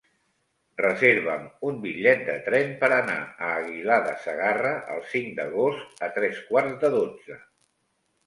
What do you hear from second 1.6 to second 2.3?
un bitllet